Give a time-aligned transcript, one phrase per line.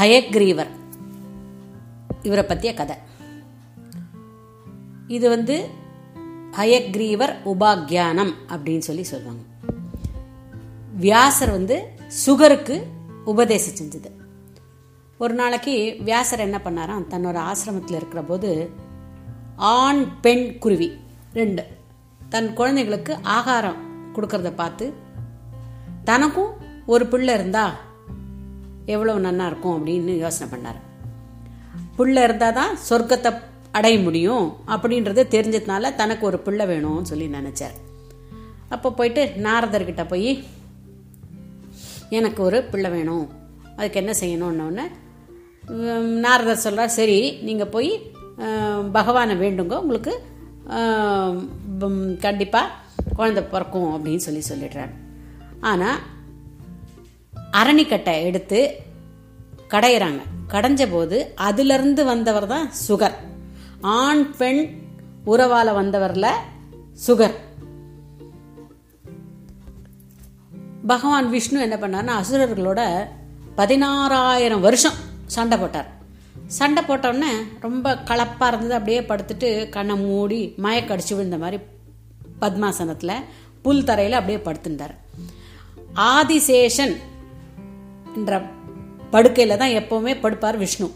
[0.00, 0.68] ஹயக்ரீவர்
[2.22, 2.96] இவரை பற்றிய கதை.
[5.06, 5.68] இது வந்து
[6.52, 9.42] ஹயக்ரீவர் உபாக்யானம் அப்படின்னு சொல்லி சொல்லுவாங்க.
[10.96, 11.88] வியாசர் வந்து
[12.26, 12.82] சுகருக்கு
[13.24, 14.10] உபதேசம் செஞ்சது.
[15.18, 17.04] ஒரு நாளைக்கு வியாசர் என்ன பண்ணாராம்?
[17.10, 18.70] தன்னோட ஆசிரமத்தில் இருக்கிற போது
[19.56, 20.96] ஆண் பெண் குருவி
[21.34, 21.66] ரெண்டு
[22.28, 23.76] தன் குழந்தைகளுக்கு ஆகாரம்
[24.14, 24.92] கொடுக்கறத பார்த்து
[26.04, 26.54] தனக்கும்
[26.86, 27.88] ஒரு பிள்ளை இருந்தா
[28.94, 30.80] எவ்வளவு நன்னா இருக்கும் அப்படின்னு யோசனை பண்ணார்.
[31.98, 33.30] பிள்ளை இருந்தால் தான் சொர்க்கத்தை
[33.78, 37.76] அடைய முடியும் அப்படின்றது தெரிஞ்சதுனால தனக்கு ஒரு பிள்ளை வேணும்னு சொல்லி நினச்சார்.
[38.74, 40.32] அப்போ போயிட்டு நாரதர்கிட்ட போய்
[42.18, 43.26] எனக்கு ஒரு பிள்ளை வேணும்.
[43.76, 44.86] அதுக்கு என்ன செய்யணுன்னொன்னே
[46.24, 47.18] நாரதர் சொல்கிறார் சரி
[47.48, 47.90] நீங்கள் போய்
[48.96, 49.74] பகவானை வேண்டுங்க.
[49.84, 50.12] உங்களுக்கு
[52.24, 52.76] கண்டிப்பாக
[53.18, 53.90] குழந்தை பிறக்கும்.
[53.94, 54.94] அப்படின்னு சொல்லி சொல்லிடுறாரு.
[55.70, 56.00] ஆனால்
[57.52, 58.76] அரணிக்கட்டை எடுத்து
[59.68, 60.20] கடையிறாங்க.
[60.48, 63.16] கடைஞ்ச போது அதுலேருந்து வந்தவர் தான் சுகர்.
[63.80, 64.60] ஆண் பெண்
[65.26, 66.32] உறவால வந்தவரில்
[67.06, 67.34] சுகர்.
[70.86, 73.06] பகவான் விஷ்ணு என்ன பண்ணார்னா அசுரர்களோட
[73.56, 75.88] பதினாறாயிரம் வருஷம் சண்டை போட்டார்.
[76.46, 78.74] சண்டை போட்டோடனே ரொம்ப கலப்பாக இருந்தது.
[78.74, 81.62] அப்படியே படுத்துட்டு கண்ணை மூடி மயக்கடிச்சு விழுந்த மாதிரி
[82.40, 83.16] பத்மாசனத்தில்
[83.62, 84.94] புல் தரையில் அப்படியே படுத்துட்டார்
[85.94, 86.94] ஆதிசேஷன்
[88.16, 88.40] என்ற
[89.14, 90.88] படுக்கையில் தான் எப்போவுமே படுப்பார் விஷ்ணு.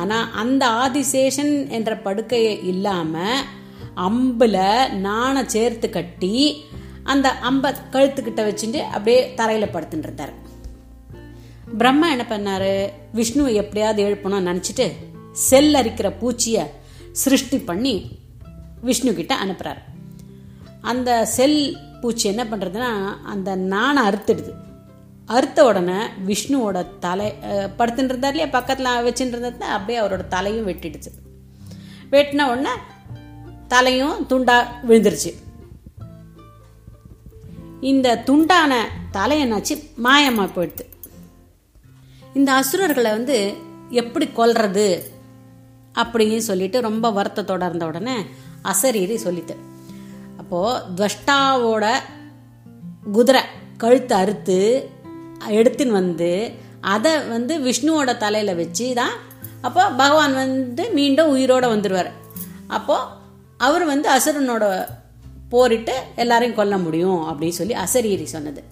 [0.00, 3.46] ஆனால் அந்த ஆதிசேஷன் என்ற படுக்கையை இல்லாமல்
[4.08, 4.62] அம்பில்
[5.06, 6.34] நாணை சேர்த்து கட்டி
[7.12, 10.34] அந்த அம்பை கழுத்துக்கிட்ட வச்சுட்டு அப்படியே தரையில் படுத்துட்டு இருந்தார்.
[11.78, 12.72] பிரம்மா என்ன பண்ணார்?
[13.18, 14.86] விஷ்ணுவை எப்படியாவது எழுப்பணும்னு நினச்சிட்டு
[15.48, 16.64] செல் அரிக்கிற பூச்சியை
[17.22, 17.94] சிருஷ்டி பண்ணி
[18.88, 19.80] விஷ்ணு கிட்ட அனுப்புகிறார்
[20.90, 21.60] அந்த செல்
[22.00, 22.90] பூச்சி என்ன பண்ணுறதுன்னா
[23.32, 24.52] அந்த நாணை அறுத்துடுது.
[25.34, 27.26] அறுத்த உடனே விஷ்ணுவோட தலை
[27.78, 28.46] படுத்துட்டு இருந்தார் இல்லையா?
[28.58, 31.10] பக்கத்தில் வச்சுட்டு இருந்தது அப்படியே அவரோட தலையும் வெட்டிடுச்சு.
[32.10, 32.74] வெட்டின உடனே
[33.68, 34.56] தலையும் துண்டா
[34.88, 35.30] விழுந்துருச்சு.
[37.80, 38.72] இந்த துண்டான
[39.10, 39.74] தலை என்னாச்சு?
[40.04, 40.84] மாயமா போயிடுது.
[42.34, 43.36] இந்த அசுரர்களை வந்து
[44.00, 44.88] எப்படி கொல்றது
[45.94, 48.16] அப்படின்னு சொல்லிட்டு ரொம்ப வருத்தத்தோட இருந்த உடனே
[48.64, 49.54] அசரீரி சொல்லிட்டு
[50.38, 51.86] அப்போது துவஷ்டாவோட
[53.12, 53.42] குதிரை
[53.76, 54.58] கழுத்தை அறுத்து
[55.48, 59.12] எடுத்துன்னு வந்து அதை வந்து விஷ்ணுவோட தலையில் வச்சு தான்
[59.60, 62.10] அப்போ பகவான் வந்து மீண்டும் உயிரோடு வந்துடுவார்
[62.66, 63.18] அப்போது
[63.56, 64.88] அவர் வந்து அசுரனோட
[65.48, 68.64] போரிட்டு எல்லாரையும் கொல்ல முடியும் அப்படின்னு சொல்லி அசரீரி சொன்னது.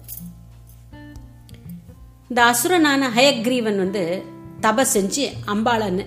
[2.29, 4.23] இந்த அசுரனான ஹயக்ரீவன் வந்து
[4.61, 6.05] தப செஞ்சு அம்பாளன்னு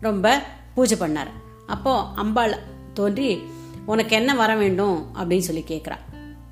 [0.00, 0.42] ரொம்ப
[0.74, 1.30] பூஜை பண்ணார்.
[1.66, 2.58] அப்போது அம்பாள்
[2.94, 3.42] தோன்றி
[3.86, 5.06] உனக்கு என்ன வர வேண்டும்?
[5.14, 5.96] அப்படின்னு சொல்லி கேட்குறா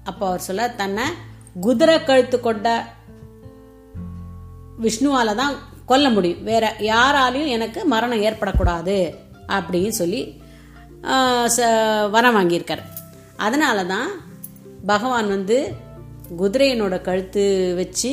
[0.05, 1.05] அப்போ அவர் சொல்ல தன்னை
[1.61, 2.87] குதிரை கழுத்து கொண்ட
[4.85, 5.55] விஷ்ணுவால் தான்
[5.91, 6.43] கொல்ல முடியும்.
[6.51, 8.97] வேற யாராலையும் எனக்கு மரணம் ஏற்படக்கூடாது
[9.57, 10.21] அப்படின்னு சொல்லி
[12.15, 12.83] வரம் வாங்கியிருக்கார்.
[13.47, 14.11] அதனால தான்
[14.91, 15.57] பகவான் வந்து
[16.41, 17.45] குதிரையினோட கழுத்து
[17.81, 18.13] வச்சு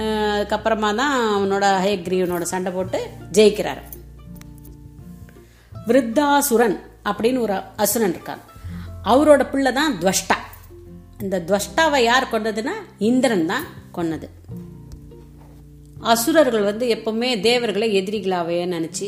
[0.00, 2.98] அதுக்கப்புறமா தான் அவனோட ஹயக்ரீவனோட சண்டை போட்டு
[3.36, 3.82] ஜெயிக்கிறார்.
[5.88, 6.76] விருத்தாசுரன்
[7.10, 8.42] அப்படின்னு ஒரு அசுரன் இருக்கார்
[9.12, 10.36] அவரோட பிள்ளை தான் துவஷ்டா.
[11.24, 12.74] இந்த துவஷ்டாவை யார் கொண்டதுன்னா
[13.08, 13.66] இந்திரன் தான்
[13.96, 14.28] கொன்னது.
[16.12, 19.06] அசுரர்கள் வந்து எப்பவுமே தேவர்களை எதிரிகளாவே நினச்சி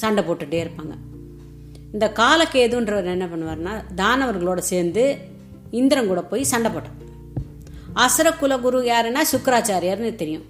[0.00, 0.94] சண்டை போட்டுகிட்டே இருப்பாங்க.
[1.94, 5.04] இந்த காலக்கேதுன்றவர் என்ன பண்ணுவார்னா தானவர்களோட சேர்ந்து
[5.80, 6.98] இந்திரன் கூட போய் சண்டை போட்டான்
[8.04, 10.46] அசுர குலகுரு யாருன்னா சுக்கராச்சாரியார்னு தெரியும்.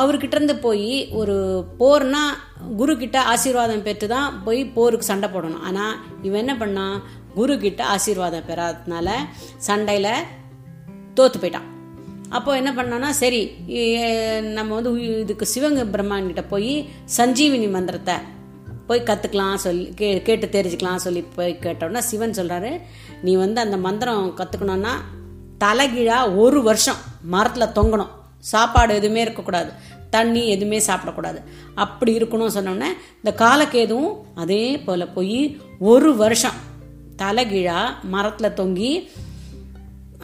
[0.00, 1.36] அவர்கிட்ட இருந்து போய் ஒரு
[1.80, 2.22] போர்னா
[2.80, 5.66] குரு கிட்ட ஆசீர்வாதம் பெற்று தான் போய் போருக்கு சண்டை போடணும்.
[5.68, 6.96] ஆனால் இவன் என்ன பண்ணான்?
[7.34, 9.08] குரு கிட்ட ஆசீர்வாதம் பெறாததுனால
[9.68, 10.26] சண்டையில்
[11.18, 11.68] தோத்து போயிட்டான்.
[12.36, 13.40] அப்போ என்ன பண்ணோன்னா சரி
[14.56, 16.72] நம்ம வந்து இதுக்கு சிவங்க பிரம்மான் கிட்ட போய்
[17.16, 18.14] சஞ்சீவினி மந்திரத்தை
[18.88, 22.72] போய் கற்றுக்கலாம் சொல்லி கே கேட்டு தெரிஞ்சுக்கலாம் சொல்லி போய் கேட்டோன்னா சிவன் சொல்கிறாரு
[23.22, 24.94] நீ வந்து அந்த மந்திரம் கற்றுக்கணுன்னா
[25.58, 27.00] தலைகீழாக ஒரு வருஷம்
[27.34, 28.12] மரத்தில் தொங்கணும்.
[28.52, 29.70] சாப்பாடு எதுவுமே இருக்கக்கூடாது.
[30.14, 31.40] தண்ணி எதுவுமே சாப்பிடக்கூடாது.
[31.84, 35.38] அப்படி இருக்கணும் சொன்னோடனே இந்த காலக்கேதுவும் அதே போல் போய்
[35.92, 36.58] ஒரு வருஷம்
[37.22, 38.90] தலைகீழாக மரத்தில் தொங்கி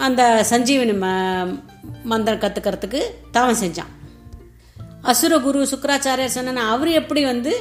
[0.06, 1.06] அந்த சஞ்சீவனி ம
[2.11, 3.00] மந்திரம் கற்றுக்கிறதுக்கு
[3.37, 3.91] தவம் செஞ்சான்.
[5.11, 7.52] அசுரகுரு சுக்கராச்சாரியர் சொன்ன அவர் எப்படி வந்து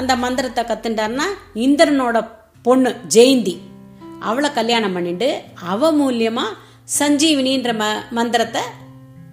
[0.00, 1.26] அந்த மந்திரத்தை கத்துட்டார்னா
[1.66, 2.16] இந்திரனோட
[2.66, 3.54] பொண்ணு ஜெயந்தி
[4.28, 5.28] அவளை கல்யாணம் பண்ணிட்டு
[5.72, 6.56] அவ மூலியமாக
[6.98, 7.86] சஞ்சீவினின்ற ம
[8.18, 8.62] மந்திரத்தை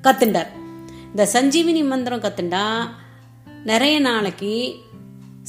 [0.06, 0.52] கத்துண்டார்.
[1.12, 2.64] இந்த சஞ்சீவினி மந்திரம் கத்துண்டா
[3.70, 4.52] நிறைய நாளைக்கு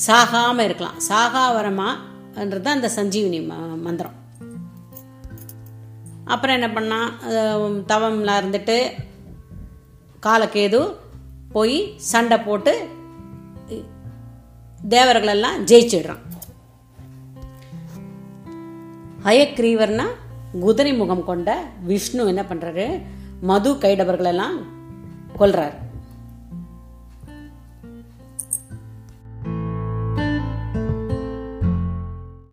[0.07, 0.99] சாகாமல் இருக்கலாம்.
[1.09, 3.41] சாகாவரமான்றது அந்த சஞ்சீவினி
[3.87, 4.17] மந்திரம்.
[6.25, 7.11] அப்புறம் என்ன பண்ணான்
[7.93, 8.77] தவம்ல இருந்துட்டு
[10.27, 10.81] காலக்கேது
[11.53, 12.73] போய் சண்டை போட்டு
[14.89, 16.25] தேவர்களெல்லாம் ஜெயிச்சிடுறான்.
[19.25, 20.07] ஹயக்ரீவர்னா
[20.61, 22.87] குதிரை முகம் கொண்ட விஷ்ணு என்ன பண்ணுறாரு
[23.41, 24.57] மது கைடவர்களெல்லாம்
[25.39, 25.77] கொல்றாரு.